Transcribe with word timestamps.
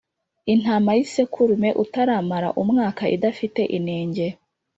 intama 0.53 0.89
y’ 0.97 0.99
isekurume 1.05 1.69
utaramara 1.83 2.49
umwaka 2.61 3.03
idafite 3.15 3.61
inenge 3.77 4.27